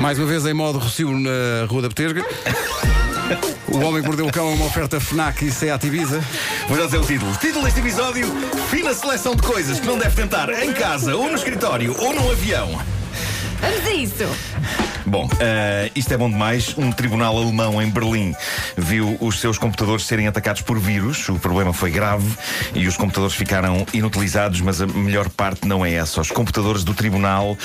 Mais 0.00 0.18
uma 0.18 0.26
vez 0.26 0.46
em 0.46 0.54
modo 0.54 0.78
Rocio 0.78 1.18
na 1.18 1.66
Rua 1.68 1.82
da 1.82 1.88
Betesga. 1.88 2.24
O 3.68 3.78
Homem 3.78 4.02
que 4.02 4.08
Mordeu 4.08 4.26
o 4.26 4.32
Cão 4.32 4.50
é 4.50 4.54
uma 4.54 4.66
oferta 4.66 4.98
FNAC 4.98 5.44
e 5.44 5.52
Seat 5.52 5.86
Ibiza. 5.86 6.20
Vou 6.66 6.76
já 6.76 6.86
dizer 6.86 6.98
o 6.98 7.04
título. 7.04 7.32
Título 7.36 7.64
deste 7.64 7.80
episódio: 7.80 8.26
Fina 8.68 8.92
seleção 8.92 9.36
de 9.36 9.42
coisas 9.42 9.78
que 9.78 9.86
não 9.86 9.98
deve 9.98 10.16
tentar 10.16 10.50
em 10.64 10.72
casa, 10.72 11.14
ou 11.14 11.28
no 11.28 11.36
escritório, 11.36 11.94
ou 11.98 12.12
num 12.12 12.30
avião. 12.30 12.80
Vamos 13.60 13.86
a 13.86 13.90
isso. 13.92 14.24
Bom, 15.06 15.26
uh, 15.26 15.90
isto 15.94 16.14
é 16.14 16.16
bom 16.16 16.30
demais. 16.30 16.74
Um 16.78 16.92
tribunal 16.92 17.36
alemão 17.36 17.82
em 17.82 17.90
Berlim 17.90 18.34
viu 18.76 19.16
os 19.20 19.40
seus 19.40 19.58
computadores 19.58 20.04
serem 20.04 20.28
atacados 20.28 20.62
por 20.62 20.78
vírus. 20.78 21.28
O 21.28 21.38
problema 21.38 21.72
foi 21.72 21.90
grave 21.90 22.30
e 22.74 22.86
os 22.86 22.96
computadores 22.96 23.34
ficaram 23.34 23.84
inutilizados, 23.92 24.60
mas 24.60 24.80
a 24.80 24.86
melhor 24.86 25.28
parte 25.28 25.66
não 25.66 25.84
é 25.84 25.94
essa. 25.94 26.20
Os 26.20 26.30
computadores 26.30 26.84
do 26.84 26.94
tribunal 26.94 27.52
uh, 27.52 27.56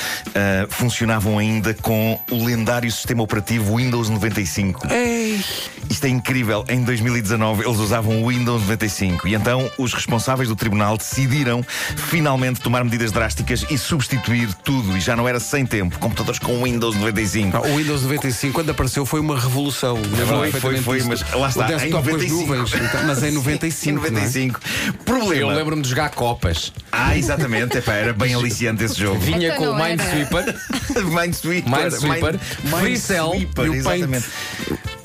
funcionavam 0.69 1.37
ainda 1.37 1.73
com 1.73 2.19
o 2.31 2.43
lendário 2.43 2.91
sistema 2.91 3.21
operativo 3.21 3.77
Windows 3.77 4.09
95. 4.09 4.87
Ei. 4.91 5.43
Isto 5.89 6.05
é 6.05 6.09
incrível. 6.09 6.65
Em 6.67 6.83
2019 6.83 7.63
eles 7.63 7.77
usavam 7.77 8.23
o 8.23 8.29
Windows 8.29 8.61
95 8.61 9.27
e 9.27 9.35
então 9.35 9.69
os 9.77 9.93
responsáveis 9.93 10.49
do 10.49 10.55
tribunal 10.55 10.97
decidiram 10.97 11.63
finalmente 11.95 12.59
tomar 12.59 12.83
medidas 12.83 13.11
drásticas 13.11 13.65
e 13.69 13.77
substituir 13.77 14.51
tudo. 14.55 14.97
E 14.97 14.99
já 14.99 15.15
não 15.15 15.27
era 15.27 15.39
sem 15.39 15.63
tempo. 15.65 15.84
Computadores 15.99 16.39
com 16.39 16.63
Windows 16.63 16.95
95. 16.95 17.57
Ah, 17.57 17.61
O 17.61 17.77
Windows 17.77 18.03
95, 18.03 18.53
quando 18.53 18.69
apareceu, 18.71 19.05
foi 19.05 19.19
uma 19.19 19.39
revolução. 19.39 19.97
Foi, 20.27 20.51
foi, 20.51 20.77
foi, 20.77 21.03
mas 21.03 21.21
lá 21.33 21.49
está, 21.49 21.61
O 21.61 21.63
em 21.65 21.67
desktop 21.77 21.91
com 22.09 22.15
as 22.15 22.23
95. 22.23 22.55
nuvens. 22.55 22.73
então, 22.73 23.03
Mas 23.05 23.23
em 23.23 23.31
95. 23.35 23.89
Em 23.89 23.93
não 24.11 24.19
é? 24.19 24.21
95. 24.21 24.59
Eu 24.87 24.93
Problema. 25.03 25.53
lembro-me 25.53 25.81
de 25.81 25.89
jogar 25.89 26.09
copas. 26.09 26.71
Ah, 26.91 27.17
exatamente. 27.17 27.77
Epá, 27.77 27.93
era 27.93 28.13
bem 28.13 28.33
aliciante 28.35 28.83
esse 28.83 28.99
jogo. 28.99 29.19
Vinha 29.19 29.49
Então 29.53 29.57
com 29.57 29.69
o 29.71 29.75
Minesweeper. 29.81 30.55
Minesweeper. 31.03 31.69
Minesweeper, 31.71 32.39
Free 32.79 32.97
Cell 32.97 33.29
Minesweeper, 33.31 33.65
e 33.65 33.69
o 33.69 33.83
Paint. 33.83 34.01
exatamente. 34.01 34.25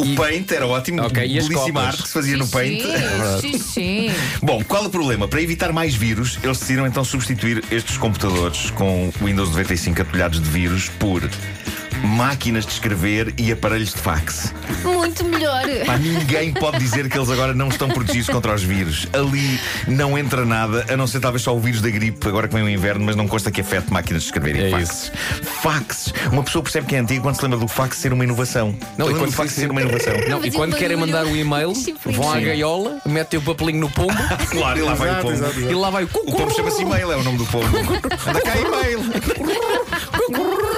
O 0.00 0.04
E- 0.04 0.16
Paint 0.16 0.50
era 0.52 0.66
ótimo. 0.66 1.02
Ok, 1.02 1.38
as 1.38 1.48
Belíssima 1.48 1.82
arte 1.82 2.02
que 2.02 2.08
se 2.08 2.14
fazia 2.14 2.36
no 2.36 2.48
Paint. 2.48 2.82
Sim, 3.40 3.52
sim, 3.52 3.58
sim. 3.58 4.10
Bom, 4.42 4.62
qual 4.64 4.84
o 4.84 4.90
problema? 4.90 5.28
Para 5.28 5.42
evitar 5.42 5.72
mais 5.72 5.94
vírus, 5.94 6.38
eles 6.42 6.58
decidiram 6.58 6.86
então 6.86 7.04
substituir 7.04 7.62
estes 7.70 7.96
computadores 7.98 8.70
com 8.70 9.12
Windows 9.22 9.50
95 9.50 10.00
atulhados 10.02 10.40
de 10.40 10.48
vírus 10.48 10.88
por 10.98 11.22
máquinas 12.02 12.64
de 12.66 12.72
escrever 12.72 13.34
e 13.38 13.52
aparelhos 13.52 13.92
de 13.94 14.00
fax. 14.00 14.54
Muito 14.82 15.24
melhor. 15.24 15.62
Pá, 15.86 15.96
ninguém 15.98 16.52
pode 16.52 16.78
dizer 16.78 17.08
que 17.08 17.16
eles 17.18 17.30
agora 17.30 17.52
não 17.54 17.68
estão 17.68 17.88
protegidos 17.88 18.28
contra 18.28 18.54
os 18.54 18.62
vírus. 18.62 19.06
Ali 19.12 19.58
não 19.86 20.16
entra 20.18 20.44
nada, 20.44 20.86
a 20.88 20.96
não 20.96 21.06
ser 21.06 21.20
talvez 21.20 21.42
só 21.42 21.54
o 21.54 21.60
vírus 21.60 21.80
da 21.80 21.90
gripe, 21.90 22.26
agora 22.28 22.48
que 22.48 22.54
vem 22.54 22.62
o 22.62 22.68
inverno, 22.68 23.04
mas 23.04 23.16
não 23.16 23.26
consta 23.28 23.50
que 23.50 23.60
afete 23.60 23.92
máquinas 23.92 24.22
de 24.22 24.28
escrever 24.28 24.56
e 24.56 24.64
É 24.64 24.70
fax. 24.70 25.12
Fax. 25.62 26.12
Uma 26.32 26.42
pessoa 26.42 26.62
percebe 26.62 26.86
que 26.86 26.96
é 26.96 26.98
antigo 26.98 27.22
quando 27.22 27.36
se 27.36 27.42
lembra 27.42 27.58
do 27.58 27.68
fax 27.68 27.96
ser 27.96 28.12
uma 28.12 28.24
inovação. 28.24 28.74
Não, 28.96 29.10
e 29.10 29.14
quando 29.14 29.26
do 29.26 29.32
fax 29.32 29.52
sim, 29.52 29.60
ser 29.62 29.70
uma 29.70 29.80
inovação. 29.80 30.12
Não, 30.28 30.44
e 30.44 30.50
quando 30.50 30.74
um 30.74 30.78
querem 30.78 30.96
mandar 30.96 31.26
o 31.26 31.36
e-mail, 31.36 31.72
vão 32.06 32.32
à 32.32 32.40
gaiola, 32.40 32.98
metem 33.06 33.38
o 33.38 33.42
papelinho 33.42 33.80
no 33.80 33.90
pombo 33.90 34.14
Claro, 34.50 34.78
e 34.78 34.82
lá 34.82 34.94
vai 34.94 35.10
o 35.10 35.22
pombo. 35.22 35.60
e 35.60 35.74
lá 35.74 35.90
vai 35.90 36.04
o 36.04 36.08
O 36.12 36.32
pombo 36.36 36.54
chama-se 36.54 36.82
e-mail, 36.82 37.12
é 37.12 37.16
o 37.16 37.22
nome 37.22 37.38
do 37.38 37.46
pombo. 37.46 37.66
Anda 38.26 38.40
cá, 38.40 38.56
e-mail. 38.58 39.00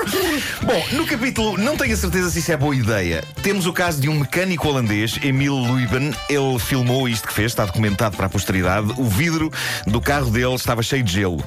Bom, 0.63 0.97
no 0.97 1.07
capítulo, 1.07 1.57
não 1.59 1.77
tenho 1.77 1.95
a 1.95 1.97
certeza 1.97 2.31
se 2.31 2.39
isso 2.41 2.53
é 2.53 2.57
boa 2.57 2.75
ideia. 2.75 3.25
Temos 3.43 3.67
o 3.67 3.73
caso 3.73 4.01
de 4.01 4.09
um 4.09 4.21
mecânico 4.21 4.69
holandês, 4.69 5.19
Emil 5.23 5.55
Luyben. 5.55 6.13
Ele 6.29 6.59
filmou 6.59 7.09
isto 7.09 7.29
que 7.29 7.35
fez, 7.35 7.53
está 7.53 7.65
documentado 7.65 8.17
para 8.17 8.27
a 8.27 8.31
posteridade. 8.31 8.93
O 8.99 9.05
vidro 9.05 9.51
do 9.87 10.01
carro 10.01 10.31
dele 10.31 10.55
estava 10.55 10.83
cheio 10.83 11.03
de 11.03 11.13
gelo. 11.13 11.43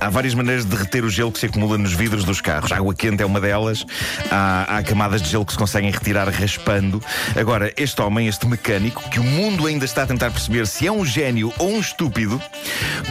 Há 0.00 0.08
várias 0.10 0.34
maneiras 0.34 0.64
de 0.64 0.70
derreter 0.70 1.04
o 1.04 1.10
gelo 1.10 1.32
que 1.32 1.40
se 1.40 1.46
acumula 1.46 1.76
nos 1.76 1.92
vidros 1.92 2.24
dos 2.24 2.40
carros. 2.40 2.70
A 2.70 2.76
água 2.76 2.94
quente 2.94 3.22
é 3.22 3.26
uma 3.26 3.40
delas. 3.40 3.84
Há, 4.30 4.78
há 4.78 4.82
camadas 4.82 5.20
de 5.20 5.28
gelo 5.28 5.44
que 5.44 5.52
se 5.52 5.58
conseguem 5.58 5.90
retirar 5.90 6.28
raspando. 6.28 7.02
Agora, 7.36 7.72
este 7.76 8.00
homem, 8.00 8.28
este 8.28 8.46
mecânico, 8.46 9.08
que 9.10 9.18
o 9.18 9.24
mundo 9.24 9.66
ainda 9.66 9.84
está 9.84 10.04
a 10.04 10.06
tentar 10.06 10.30
perceber 10.30 10.66
se 10.66 10.86
é 10.86 10.92
um 10.92 11.04
gênio 11.04 11.52
ou 11.58 11.70
um 11.70 11.80
estúpido, 11.80 12.40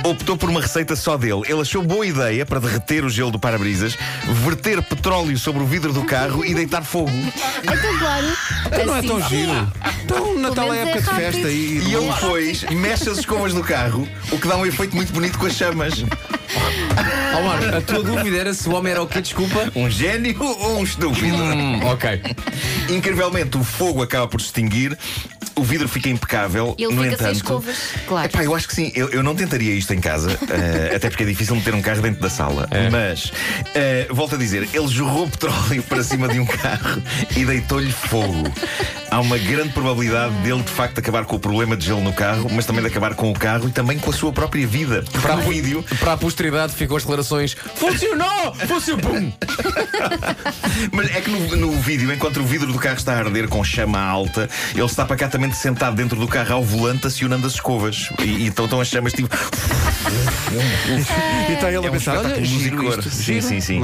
optou 0.03 0.37
por 0.37 0.49
uma 0.49 0.61
receita 0.61 0.95
só 0.95 1.17
dele. 1.17 1.41
Ele 1.47 1.61
achou 1.61 1.83
boa 1.83 2.05
ideia 2.05 2.45
para 2.45 2.59
derreter 2.59 3.03
o 3.03 3.09
gelo 3.09 3.31
do 3.31 3.39
para-brisas, 3.39 3.97
verter 4.45 4.81
petróleo 4.81 5.37
sobre 5.37 5.61
o 5.61 5.65
vidro 5.65 5.91
do 5.91 6.05
carro 6.05 6.45
e 6.45 6.53
deitar 6.53 6.83
fogo. 6.83 7.11
Então, 7.63 7.99
claro. 7.99 8.27
Então 8.65 8.85
não 8.85 8.95
é 8.95 8.99
assim, 8.99 9.07
tão 9.07 9.29
giro. 9.29 9.73
Então, 10.03 10.39
Natal 10.39 10.73
é 10.73 10.77
é 10.77 10.81
época 10.83 11.01
de 11.01 11.09
festa 11.09 11.49
e. 11.49 11.79
E 11.87 11.93
ele 11.93 12.13
depois 12.13 12.63
mexe 12.71 13.09
as 13.09 13.19
escovas 13.19 13.53
do 13.53 13.63
carro, 13.63 14.07
o 14.31 14.39
que 14.39 14.47
dá 14.47 14.55
um 14.55 14.65
efeito 14.65 14.95
muito 14.95 15.11
bonito 15.11 15.37
com 15.37 15.45
as 15.45 15.53
chamas. 15.53 16.03
Ó 17.37 17.41
Marco, 17.43 17.75
a 17.75 17.81
tua 17.81 18.01
dúvida 18.01 18.35
era 18.35 18.53
se 18.53 18.67
o 18.67 18.73
homem 18.73 18.91
era 18.91 19.03
o 19.03 19.07
quê? 19.07 19.21
Desculpa. 19.21 19.71
Um 19.75 19.87
gênio 19.89 20.35
ou 20.41 20.79
um 20.79 20.83
estúpido? 20.83 21.35
Hum, 21.37 21.85
ok. 21.85 22.19
Incrivelmente, 22.89 23.57
o 23.57 23.63
fogo 23.63 24.01
acaba 24.01 24.27
por 24.27 24.41
se 24.41 24.47
extinguir, 24.47 24.97
o 25.55 25.63
vidro 25.63 25.87
fica 25.87 26.09
impecável. 26.09 26.75
Ele 26.79 26.93
no 26.93 27.03
fica 27.03 27.17
sem 27.17 27.25
entanto, 27.27 27.35
escovas, 27.35 27.77
claro. 28.07 28.25
Epá, 28.27 28.43
eu 28.43 28.55
acho 28.55 28.67
que 28.67 28.73
sim. 28.73 28.91
Eu, 28.95 29.09
eu 29.09 29.21
não 29.21 29.35
tentaria 29.35 29.73
isto 29.73 29.93
em 29.93 29.99
casa, 29.99 30.31
eh, 30.49 30.95
até 30.95 31.09
porque 31.09 31.23
é 31.23 31.25
difícil 31.27 31.55
meter 31.55 31.75
um 31.75 31.81
carro 31.81 32.01
dentro 32.01 32.21
da 32.21 32.29
sala. 32.29 32.67
Mas, 32.91 33.31
eh, 33.75 34.07
volto 34.09 34.33
a 34.33 34.37
dizer, 34.37 34.67
ele 34.73 34.87
jorrou 34.87 35.29
petróleo 35.29 35.83
para 35.83 36.03
cima 36.03 36.27
de 36.27 36.39
um 36.39 36.45
carro 36.47 37.01
e 37.35 37.45
deitou-lhe 37.45 37.91
fogo. 37.91 38.51
Há 39.09 39.21
uma 39.21 39.37
grande 39.37 39.69
probabilidade 39.69 40.33
dele, 40.35 40.61
de 40.61 40.71
facto, 40.71 40.99
acabar 40.99 41.25
com 41.25 41.37
o 41.37 41.39
problema 41.39 41.77
de 41.77 41.85
gelo 41.85 42.01
no 42.01 42.11
carro, 42.13 42.49
mas 42.51 42.65
também 42.65 42.81
de 42.81 42.89
acabar 42.89 43.15
com 43.15 43.31
o 43.31 43.33
carro 43.33 43.67
e 43.67 43.71
também 43.71 43.97
com 43.97 44.09
a 44.09 44.13
sua 44.13 44.31
própria 44.33 44.67
vida. 44.67 45.03
Para 45.21 45.37
o 45.37 45.41
vídeo, 45.41 45.83
Para 45.99 46.13
a 46.13 46.17
posteridade 46.17 46.73
ficou 46.73 46.97
as 46.97 47.03
declarações 47.03 47.55
Funcionou! 47.75 48.53
Funcionou! 48.67 49.01
Pum! 49.01 49.31
Mas 50.91 51.15
é 51.15 51.21
que 51.21 51.29
no, 51.29 51.55
no 51.55 51.71
vídeo, 51.79 52.11
enquanto 52.11 52.37
o 52.37 52.43
vidro 52.43 52.71
do 52.71 52.79
carro 52.79 52.97
está 52.97 53.13
a 53.13 53.19
arder 53.19 53.47
com 53.47 53.63
chama 53.63 53.99
alta, 53.99 54.49
ele 54.73 54.85
está 54.85 55.05
pacatamente 55.05 55.55
sentado 55.55 55.95
dentro 55.95 56.19
do 56.19 56.27
carro 56.27 56.55
ao 56.55 56.63
volante, 56.63 57.07
acionando 57.07 57.47
as 57.47 57.53
escovas. 57.53 58.09
E, 58.19 58.23
e 58.23 58.47
então 58.47 58.65
estão 58.65 58.81
as 58.81 58.87
chamas 58.87 59.13
tipo. 59.13 59.29
E 61.49 61.53
está 61.53 61.67
ele 61.67 61.77
a 61.77 61.87
É 61.87 61.89
um 61.89 61.91
pensar: 61.91 62.17
olha, 62.17 62.43
giro 62.43 62.77
musicor. 62.77 62.99
isto. 62.99 63.09
Sim, 63.09 63.41
sim, 63.41 63.59
sim. 63.59 63.81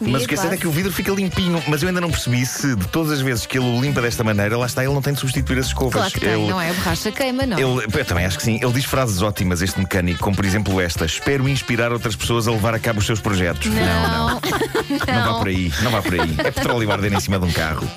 Mas 0.00 0.24
o 0.24 0.28
que 0.28 0.34
é 0.34 0.36
certo 0.36 0.52
é 0.52 0.56
que 0.56 0.66
o 0.66 0.70
vidro 0.70 0.92
fica 0.92 1.10
limpinho. 1.12 1.62
Mas 1.66 1.82
eu 1.82 1.88
ainda 1.88 2.00
não 2.00 2.10
percebi 2.10 2.44
se 2.46 2.74
de 2.76 2.86
todas 2.88 3.12
as 3.12 3.20
vezes 3.20 3.46
que 3.46 3.58
ele 3.58 3.66
o 3.66 3.80
limpa 3.80 4.00
desta 4.00 4.22
maneira, 4.22 4.56
lá 4.56 4.66
está, 4.74 4.84
ele 4.84 4.92
não 4.92 5.02
tem 5.02 5.12
de 5.14 5.20
substituir 5.20 5.58
as 5.58 5.66
escovas. 5.66 5.92
Claro 5.94 6.10
que 6.12 6.20
tem, 6.20 6.30
Ele- 6.30 6.50
não 6.50 6.60
é? 6.60 6.70
A 6.70 6.72
borracha 6.74 7.10
queima, 7.12 7.46
não. 7.46 7.58
Ele, 7.58 7.86
eu 7.98 8.04
também 8.04 8.24
acho 8.26 8.36
que 8.36 8.42
sim. 8.42 8.58
Ele 8.62 8.72
diz 8.72 8.84
frases 8.84 9.22
ótimas, 9.22 9.62
este 9.62 9.78
mecânico, 9.78 10.18
como 10.20 10.34
por 10.36 10.44
exemplo 10.44 10.80
esta: 10.80 11.04
Espero 11.04 11.48
inspirar 11.48 11.92
outras 11.92 12.14
pessoas 12.16 12.46
a 12.48 12.50
levar 12.50 12.74
a 12.74 12.78
cabo 12.78 12.98
os 13.00 13.06
seus 13.06 13.20
projetos. 13.20 13.66
Não, 13.66 14.08
não. 14.08 14.40
Não 15.24 15.24
vá 15.32 15.38
por 15.38 15.48
aí, 15.48 15.72
não 15.82 15.90
vá 15.90 16.02
por 16.02 16.14
aí. 16.14 16.34
É 16.38 16.50
petróleo 16.50 16.90
arder 16.92 17.12
em 17.12 17.20
cima 17.20 17.38
de 17.38 17.46
um 17.46 17.52
carro. 17.52 17.88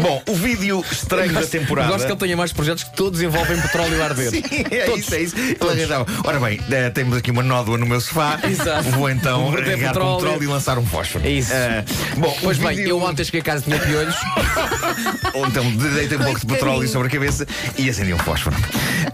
Bom, 0.00 0.22
o 0.28 0.34
vídeo 0.34 0.84
estranho 0.90 1.32
da 1.32 1.42
temporada. 1.46 1.88
Gosto 1.92 2.06
que 2.06 2.12
ele 2.12 2.18
tenha 2.20 2.36
mais 2.36 2.52
projetos 2.52 2.84
que 2.84 2.92
todos 2.94 3.20
envolvem 3.20 3.60
petróleo 3.60 4.02
arder. 4.02 4.30
Sim, 4.30 4.42
é 4.70 4.94
isso, 4.96 5.14
é 5.14 5.20
isso. 5.22 5.36
Ele 5.36 5.56
arranjava. 5.60 6.06
Ora 6.24 6.38
bem, 6.38 6.60
eh, 6.70 6.90
temos 6.90 7.16
aqui 7.18 7.30
uma 7.30 7.42
nódoa 7.42 7.76
no 7.78 7.84
meu 7.86 8.00
sofá. 8.00 8.38
Exato. 8.44 8.90
Vou 8.90 9.10
então 9.10 9.50
regar 9.50 9.94
com 9.94 10.16
petróleo. 10.16 10.42
e 10.42 10.46
lançar 10.46 10.78
um 10.78 10.86
fósforo. 10.86 11.26
É 11.26 11.30
isso. 11.30 11.52
Eh, 11.52 11.84
bom, 12.16 12.36
Pois 12.42 12.58
bem, 12.58 12.76
vídeo- 12.76 12.90
eu 12.90 13.02
ontem 13.02 13.24
cheguei 13.24 13.40
a 13.40 13.44
casa 13.44 13.62
tinha 13.62 13.78
piolhos. 13.78 14.14
Ou 15.34 15.46
então 15.46 15.64
deitei 15.98 16.16
um 16.16 16.22
pouco 16.22 16.40
de 16.40 16.46
petróleo 16.46 16.88
sobre 16.88 17.08
a 17.08 17.10
cabeça 17.10 17.46
e 17.76 17.90
acendi 17.90 18.14
um 18.14 18.18
fósforo. 18.18 18.56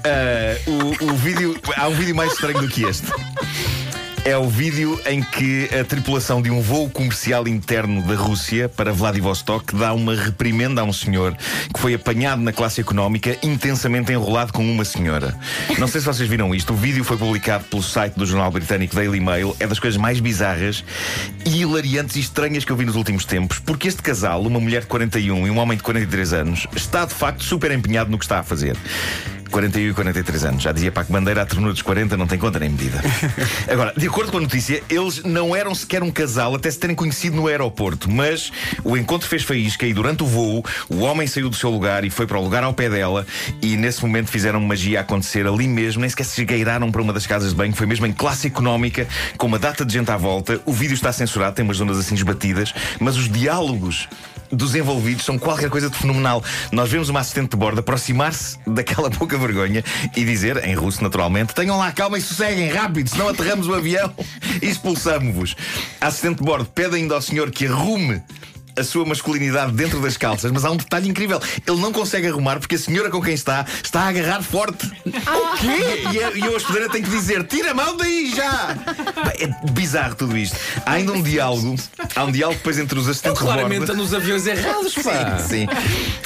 Eh, 0.05 0.61
o, 0.67 1.13
o 1.13 1.17
vídeo. 1.17 1.59
Há 1.77 1.89
um 1.89 1.95
vídeo 1.95 2.15
mais 2.15 2.33
estranho 2.33 2.61
do 2.61 2.69
que 2.69 2.85
este. 2.85 3.07
É 4.27 4.39
o 4.39 4.49
vídeo 4.49 4.99
em 5.05 5.23
que 5.23 5.69
a 5.79 5.85
tripulação 5.85 6.41
de 6.41 6.51
um 6.51 6.63
voo 6.63 6.89
comercial 6.89 7.47
interno 7.47 8.01
da 8.01 8.15
Rússia 8.15 8.71
para 8.71 8.91
Vladivostok 8.91 9.77
dá 9.77 9.93
uma 9.93 10.15
reprimenda 10.15 10.81
a 10.81 10.85
um 10.85 10.95
senhor 10.95 11.37
que 11.73 11.79
foi 11.79 11.93
apanhado 11.93 12.41
na 12.41 12.51
classe 12.51 12.81
económica 12.81 13.37
intensamente 13.43 14.13
enrolado 14.13 14.51
com 14.51 14.65
uma 14.65 14.83
senhora. 14.83 15.39
Não 15.79 15.87
sei 15.87 16.01
se 16.01 16.07
vocês 16.07 16.27
viram 16.27 16.55
isto. 16.55 16.73
O 16.73 16.77
vídeo 16.77 17.05
foi 17.05 17.19
publicado 17.19 17.65
pelo 17.65 17.83
site 17.83 18.15
do 18.15 18.25
jornal 18.25 18.51
britânico 18.51 18.95
Daily 18.95 19.21
Mail. 19.21 19.55
É 19.61 19.67
das 19.67 19.79
coisas 19.79 20.01
mais 20.01 20.21
bizarras 20.21 20.83
e 21.45 21.61
hilariantes 21.61 22.17
e 22.17 22.21
estranhas 22.21 22.65
que 22.65 22.73
eu 22.73 22.77
vi 22.77 22.87
nos 22.87 22.97
últimos 22.97 23.27
tempos, 23.27 23.59
porque 23.59 23.89
este 23.89 24.03
casal, 24.03 24.41
uma 24.41 24.59
mulher 24.59 24.81
de 24.81 24.87
41 24.87 25.47
e 25.47 25.51
um 25.51 25.59
homem 25.59 25.77
de 25.77 25.83
43 25.83 26.33
anos, 26.33 26.67
está 26.75 27.05
de 27.05 27.13
facto 27.13 27.45
super 27.45 27.71
empenhado 27.71 28.11
no 28.11 28.19
que 28.19 28.25
está 28.25 28.39
a 28.39 28.43
fazer. 28.43 28.75
41 29.55 29.91
e 29.91 29.95
43 29.95 30.45
anos. 30.47 30.63
Já 30.65 30.73
dizia 30.73 30.91
Paco 30.91 31.13
Bandeira, 31.13 31.43
a 31.43 31.47
ternura 31.47 31.73
dos 31.73 31.81
40 31.81 32.17
não 32.17 32.27
tem 32.27 32.37
conta 32.37 32.59
nem 32.59 32.71
medida. 32.71 33.01
Agora, 33.71 33.95
de 33.97 34.09
acordo 34.09 34.33
com 34.33 34.39
a 34.39 34.41
notícia, 34.41 34.83
eles 34.91 35.23
não 35.23 35.55
eram 35.55 35.73
sequer 35.73 36.03
um 36.03 36.11
casal 36.11 36.57
até 36.57 36.69
se 36.69 36.77
terem 36.77 36.97
conhecido 36.97 37.37
no 37.37 37.47
aeroporto, 37.47 38.11
mas 38.11 38.51
o 38.83 38.97
encontro 38.97 39.29
fez 39.29 39.45
faísca 39.45 39.87
e 39.87 39.95
durante 39.95 40.25
o 40.25 40.27
voo 40.27 40.65
o 40.89 41.03
homem 41.03 41.29
saiu 41.29 41.49
do 41.49 41.55
seu 41.55 41.71
lugar 41.71 42.05
e 42.05 42.11
foi 42.11 42.27
para 42.27 42.37
o 42.37 42.43
lugar 42.43 42.65
ao 42.65 42.75
pé 42.75 42.91
dela 42.91 43.25
e 43.63 43.77
nesse 43.77 44.03
momento 44.03 44.29
fizeram 44.29 44.61
magia 44.61 45.01
acontecer 45.01 45.47
ali 45.47 45.69
mesmo, 45.69 46.01
nem 46.01 46.11
sequer 46.11 46.25
se 46.25 46.41
esgueiraram 46.41 46.91
para 46.91 47.01
uma 47.01 47.13
das 47.13 47.25
casas 47.25 47.51
de 47.51 47.55
banho, 47.55 47.73
foi 47.77 47.87
mesmo 47.87 48.07
em 48.07 48.13
classe 48.13 48.49
económica, 48.49 49.07
com 49.39 49.47
uma 49.47 49.59
data 49.61 49.85
de 49.85 49.93
gente 49.93 50.11
à 50.11 50.17
volta. 50.17 50.61
O 50.67 50.73
vídeo 50.73 50.95
está 50.95 51.13
censurado, 51.13 51.55
tem 51.55 51.65
umas 51.65 51.77
zonas 51.77 51.97
assim 51.97 52.17
esbatidas, 52.17 52.75
mas 52.99 53.17
os 53.17 53.31
diálogos 53.31 54.09
dos 54.55 54.75
envolvidos 54.75 55.25
são 55.25 55.39
qualquer 55.39 55.71
coisa 55.71 55.91
de 55.91 55.97
fenomenal. 55.97 56.43
Nós 56.73 56.91
vemos 56.91 57.09
uma 57.09 57.21
assistente 57.21 57.51
de 57.51 57.57
bordo 57.57 57.81
aproximar-se 57.81 58.59
daquela 58.67 59.11
pouca 59.13 59.39
vergonha 59.39 59.85
e 60.17 60.25
dizer, 60.25 60.67
em 60.67 60.75
russo 60.75 61.03
naturalmente, 61.03 61.55
tenham 61.55 61.79
lá 61.79 61.93
calma 61.93 62.19
e 62.19 62.21
sosseguem 62.21 62.69
rápido, 62.71 63.09
senão 63.09 63.29
aterramos 63.29 63.69
o 63.69 63.75
avião 63.75 64.13
e 64.63 64.67
expulsamos-vos. 64.67 65.57
A 66.01 66.07
assistente 66.07 66.39
de 66.39 66.45
bordo 66.45 66.67
pede 66.67 66.97
ainda 66.97 67.15
ao 67.15 67.23
senhor 67.23 67.51
que 67.51 67.67
arrume 67.67 68.23
a 68.77 68.85
sua 68.85 69.05
masculinidade 69.05 69.73
dentro 69.73 70.01
das 70.01 70.17
calças, 70.17 70.51
mas 70.51 70.65
há 70.65 70.71
um 70.71 70.77
detalhe 70.77 71.09
incrível. 71.09 71.41
Ele 71.67 71.81
não 71.81 71.93
consegue 71.93 72.27
arrumar 72.29 72.59
porque 72.59 72.75
a 72.75 72.79
senhora 72.79 73.11
com 73.11 73.21
quem 73.23 73.35
está 73.35 73.65
está 73.83 74.03
a 74.03 74.09
agarrar 74.09 74.43
forte. 74.43 74.87
O 75.07 75.57
quê? 75.57 76.03
E 76.13 76.23
a, 76.23 76.31
e 76.33 76.43
a 76.45 76.51
hospedeira 76.51 76.89
tem 76.89 77.03
que 77.03 77.11
dizer: 77.11 77.45
tira 77.45 77.71
a 77.73 77.75
mão 77.75 77.97
daí 77.97 78.33
já! 78.35 78.75
Bem, 79.25 79.49
É 79.65 79.71
bizarro 79.71 80.15
tudo 80.15 80.37
isto. 80.37 80.57
Há 80.85 80.93
ainda 80.93 81.13
um 81.13 81.23
diálogo. 81.23 81.77
Há 82.15 82.25
um 82.25 82.33
diálogo 82.33 82.59
depois 82.59 82.79
entre 82.79 82.99
os 82.99 83.09
assistentes 83.09 83.39
de 83.41 83.45
Claramente 83.45 83.79
bordo. 83.81 83.93
anda 83.93 84.03
nos 84.03 84.15
aviões 84.15 84.47
errados, 84.47 84.95
pá. 84.95 85.39
Sim, 85.39 85.49
sim. 85.49 85.67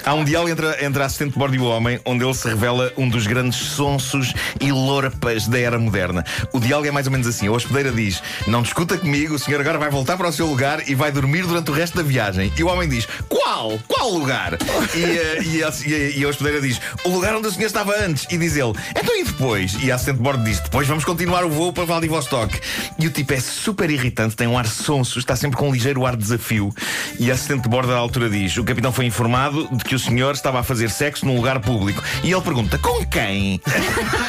Há 0.04 0.14
um 0.14 0.24
diálogo 0.24 0.50
entre, 0.50 0.66
a- 0.66 0.84
entre 0.84 1.02
a 1.02 1.06
assistente 1.06 1.32
de 1.32 1.38
bordo 1.38 1.54
e 1.54 1.58
o 1.58 1.64
homem, 1.64 2.00
onde 2.04 2.24
ele 2.24 2.34
se 2.34 2.48
revela 2.48 2.92
um 2.96 3.08
dos 3.08 3.26
grandes 3.26 3.58
sonsos 3.58 4.32
e 4.60 4.72
lorpas 4.72 5.46
da 5.46 5.58
era 5.58 5.78
moderna. 5.78 6.24
O 6.52 6.60
diálogo 6.60 6.88
é 6.88 6.90
mais 6.90 7.06
ou 7.06 7.12
menos 7.12 7.26
assim: 7.26 7.46
a 7.46 7.52
hospedeira 7.52 7.92
diz: 7.92 8.22
Não 8.46 8.62
discuta 8.62 8.96
comigo, 8.96 9.34
o 9.34 9.38
senhor 9.38 9.60
agora 9.60 9.78
vai 9.78 9.90
voltar 9.90 10.16
para 10.16 10.28
o 10.28 10.32
seu 10.32 10.46
lugar 10.46 10.88
e 10.88 10.94
vai 10.94 11.10
dormir 11.12 11.42
durante 11.46 11.70
o 11.70 11.74
resto 11.74 11.96
da 11.96 12.02
viagem. 12.02 12.37
E 12.44 12.62
o 12.62 12.68
homem 12.68 12.88
diz: 12.88 13.06
Qual? 13.28 13.78
Qual 13.86 14.10
lugar? 14.10 14.58
E, 14.94 15.02
eh, 15.02 15.42
e, 15.42 15.64
a, 15.64 15.72
e 15.86 16.18
e 16.18 16.24
a 16.24 16.28
hospedeira 16.28 16.60
diz: 16.60 16.80
O 17.04 17.10
lugar 17.10 17.34
onde 17.34 17.48
o 17.48 17.52
senhor 17.52 17.66
estava 17.66 17.94
antes. 17.96 18.26
E 18.30 18.36
diz 18.36 18.56
ele: 18.56 18.72
Então 18.96 19.16
e 19.16 19.24
depois? 19.24 19.76
E 19.82 19.90
a 19.90 19.94
assistente 19.94 20.16
de 20.16 20.22
bordo 20.22 20.44
diz: 20.44 20.60
Depois 20.60 20.86
vamos 20.88 21.04
continuar 21.04 21.44
o 21.44 21.50
voo 21.50 21.72
para 21.72 21.84
Vladivostok. 21.84 22.58
E 22.98 23.06
o 23.06 23.10
tipo 23.10 23.32
é 23.32 23.40
super 23.40 23.90
irritante, 23.90 24.36
tem 24.36 24.46
um 24.46 24.58
ar 24.58 24.66
sonso, 24.66 25.18
está 25.18 25.36
sempre 25.36 25.56
com 25.56 25.68
um 25.68 25.72
ligeiro 25.72 26.04
ar 26.06 26.16
de 26.16 26.22
desafio. 26.22 26.72
E 27.18 27.30
a 27.30 27.34
assistente 27.34 27.62
de 27.62 27.68
bordo 27.68 27.88
da 27.88 27.96
altura 27.96 28.28
diz: 28.28 28.56
O 28.56 28.64
capitão 28.64 28.92
foi 28.92 29.06
informado 29.06 29.68
de 29.72 29.84
que 29.84 29.94
o 29.94 29.98
senhor 29.98 30.34
estava 30.34 30.60
a 30.60 30.62
fazer 30.62 30.90
sexo 30.90 31.26
num 31.26 31.36
lugar 31.36 31.60
público. 31.60 32.02
E 32.22 32.32
ele 32.32 32.42
pergunta: 32.42 32.78
Com 32.78 33.04
quem? 33.06 33.60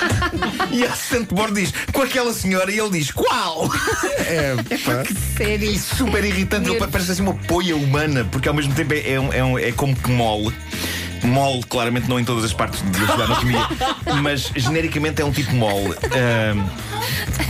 e 0.71 0.85
a 0.85 0.91
assistente 0.91 1.29
de 1.29 1.35
bordo 1.35 1.55
diz: 1.55 1.73
Com 1.91 2.01
aquela 2.01 2.33
senhora. 2.33 2.71
E 2.71 2.79
ele 2.79 2.91
diz: 2.91 3.11
Qual? 3.11 3.69
É, 4.19 4.55
pá. 4.85 5.03
Sério. 5.37 5.69
E 5.69 5.77
super 5.77 6.23
irritante, 6.23 6.69
ele 6.69 6.79
parece 6.87 7.11
assim 7.11 7.21
uma 7.21 7.33
poia 7.33 7.75
humana, 7.75 7.98
porque 8.31 8.47
ao 8.47 8.53
mesmo 8.53 8.73
tempo 8.73 8.93
é, 8.93 9.13
é, 9.13 9.19
um- 9.19 9.33
é 9.33 9.69
é 9.69 9.71
como 9.71 9.95
que 9.95 10.09
mole. 10.09 10.53
Mole, 11.27 11.63
claramente 11.63 12.07
não 12.09 12.19
em 12.19 12.23
todas 12.23 12.43
as 12.43 12.53
partes 12.53 12.81
de- 12.81 13.05
da 13.05 13.25
anatomia, 13.25 13.67
mas 14.21 14.51
genericamente 14.55 15.21
é 15.21 15.25
um 15.25 15.31
tipo 15.31 15.53
mole. 15.55 15.93
Ahm, 16.11 16.65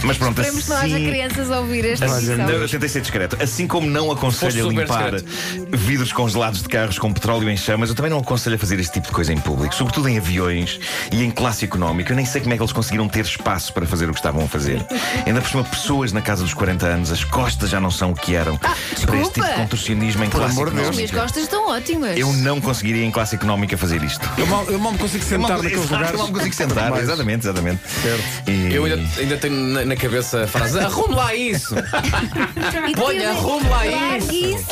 mas 0.04 0.18
pronto, 0.18 0.40
Esperemos 0.42 0.64
que 0.64 0.70
não 0.70 0.78
haja 0.78 0.96
assim. 0.96 1.08
crianças 1.10 1.52
a 1.52 1.60
ouvir 1.60 1.86
esta 1.86 2.06
Assim, 2.06 2.36
não, 2.36 2.68
tentei 2.68 2.90
ser 2.90 3.02
discreto. 3.02 3.38
Assim 3.42 3.68
como 3.68 3.90
não 3.90 4.12
aconselho 4.12 4.66
a 4.68 4.70
limpar 4.70 5.12
discreto. 5.16 5.68
vidros 5.78 6.14
congelados 6.14 6.62
de 6.62 6.70
carros 6.70 6.98
com 6.98 7.12
petróleo 7.12 7.50
em 7.50 7.58
chamas, 7.58 7.90
eu 7.90 7.96
também 7.96 8.10
não 8.12 8.20
aconselho 8.20 8.56
a 8.56 8.60
fazer 8.60 8.80
este 8.80 8.94
tipo 8.94 9.08
de 9.08 9.14
coisa 9.14 9.34
em 9.34 9.38
público, 9.40 9.74
sobretudo 9.76 10.08
em 10.08 10.18
aviões 10.18 10.80
e 11.12 11.24
em 11.24 11.32
classe 11.32 11.66
económica. 11.66 12.12
Eu 12.12 12.16
nem 12.16 12.26
sei 12.26 12.42
como 12.42 12.54
é 12.54 12.58
que 12.58 12.64
eles 12.64 12.72
conseguiram 12.74 13.08
ter 13.08 13.26
espaço 13.26 13.74
para 13.74 13.86
fazer 13.86 14.10
o 14.10 14.14
que 14.14 14.20
estavam 14.20 14.44
a 14.46 14.48
fazer. 14.48 14.86
Ainda 15.26 15.42
por 15.42 15.50
cima, 15.50 15.64
pessoas 15.64 16.12
na 16.14 16.22
casa 16.22 16.44
dos 16.44 16.54
40 16.54 16.86
anos, 16.86 17.12
as 17.12 17.24
costas 17.24 17.70
já 17.70 17.80
não 17.80 17.92
são 17.92 18.12
o 18.12 18.16
que 18.16 18.36
eram 18.36 18.58
para 18.58 19.18
este 19.20 19.34
tipo 19.34 19.48
de 19.48 19.54
contorcionismo 19.54 20.24
em 20.24 20.30
classe 20.30 20.52
amor 20.54 20.70
de 20.70 20.76
Deus. 20.78 20.90
As 20.90 20.96
minhas 20.96 21.10
económica. 21.12 21.22
costas 21.34 21.44
estão 21.44 21.70
ótimas. 21.70 22.18
Eu 22.18 22.32
não 22.34 22.62
conseguiria 22.62 23.04
em 23.06 23.12
classe 23.12 23.36
económica 23.36 23.59
fazer 23.78 24.04
isto. 24.04 24.28
Eu 24.38 24.46
mal, 24.48 24.66
eu 24.66 24.80
mal 24.80 24.92
me 24.92 24.98
consigo 24.98 25.24
Eu 25.24 25.28
sentar 25.30 25.58
naqueles 25.58 25.74
exato, 25.78 25.94
lugares. 25.94 26.12
eu 26.12 26.18
não 26.20 26.34
consigo 26.34 26.56
sentar, 26.56 26.98
exatamente, 27.00 27.40
exatamente. 27.46 27.82
Certo. 28.02 28.50
E- 28.50 28.74
Eu 28.74 28.86
ainda, 28.86 29.02
ainda 29.18 29.38
tenho 29.38 29.56
na, 29.56 29.86
na 29.86 29.96
cabeça 29.96 30.44
a 30.44 30.48
frase: 30.48 30.80
arrume 30.80 31.16
lá 31.16 31.34
isso! 31.36 31.76
Olha, 33.02 33.30
arrume 33.32 33.70
lá 33.70 33.88
isso. 34.18 34.34
isso. 34.34 34.66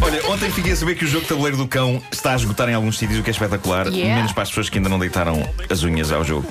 Olha, 0.00 0.26
ontem 0.30 0.50
fiquei 0.50 0.72
a 0.72 0.76
saber 0.76 0.94
que 0.96 1.04
o 1.04 1.08
jogo 1.08 1.22
de 1.22 1.28
tabuleiro 1.28 1.56
do 1.56 1.66
cão 1.68 2.02
está 2.10 2.32
a 2.32 2.36
esgotar 2.36 2.68
em 2.68 2.74
alguns 2.74 2.98
sítios, 2.98 3.18
o 3.18 3.22
que 3.22 3.30
é 3.30 3.32
espetacular. 3.32 3.86
Yeah. 3.88 4.16
Menos 4.16 4.32
para 4.32 4.42
as 4.42 4.48
pessoas 4.48 4.68
que 4.68 4.78
ainda 4.78 4.88
não 4.88 4.98
deitaram 4.98 5.48
as 5.70 5.82
unhas 5.82 6.10
ao 6.12 6.24
jogo. 6.24 6.46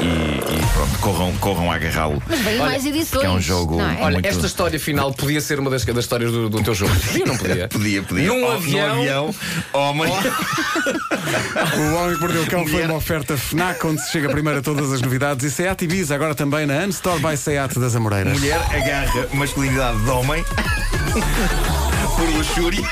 E, 0.00 0.04
e 0.04 0.66
pronto, 0.72 0.98
corram, 1.00 1.32
corram 1.38 1.70
a 1.70 1.74
agarrá-lo. 1.76 2.22
Mas 2.28 2.40
vem 2.40 2.58
mais 2.58 2.84
edições. 2.86 3.24
é 3.24 3.30
um 3.30 3.40
jogo- 3.40 3.80
é? 3.80 3.98
Olha, 4.00 4.12
Muito. 4.14 4.26
esta 4.26 4.46
história 4.46 4.78
final 4.80 5.12
podia 5.12 5.40
ser 5.40 5.58
uma 5.58 5.70
das, 5.70 5.84
das 5.84 5.98
histórias 6.04 6.30
do, 6.32 6.48
do 6.48 6.62
teu 6.62 6.74
jogo. 6.74 6.94
Podia 6.94 7.22
ou 7.22 7.28
não 7.28 7.36
podia? 7.36 7.68
Podia, 7.74 8.02
podia. 8.02 8.26
Num 8.28 8.44
Oh, 8.44 8.52
avião- 8.52 8.88
Num 8.88 9.00
avião, 9.00 9.34
homem. 9.72 10.12
O 11.14 11.94
Homem 11.96 12.14
que 12.14 12.20
Mordeu 12.20 12.42
o 12.42 12.46
Cão 12.46 12.66
foi 12.66 12.84
uma 12.84 12.94
oferta 12.96 13.36
FNAC, 13.36 13.86
onde 13.86 14.02
se 14.02 14.12
chega 14.12 14.28
primeiro 14.28 14.60
a 14.60 14.62
todas 14.62 14.92
as 14.92 15.00
novidades. 15.00 15.44
E 15.44 15.50
Seat 15.50 15.84
Ibiza, 15.84 16.14
agora 16.14 16.34
também 16.34 16.66
na 16.66 16.74
Unstore 16.84 17.20
by 17.20 17.36
Seat 17.36 17.78
das 17.78 17.94
Amoreiras. 17.96 18.38
Mulher 18.38 18.60
agarra 18.70 19.28
masculinidade 19.32 19.98
de 20.02 20.10
homem 20.10 20.44
por 22.16 22.28
luxúria. 22.30 22.82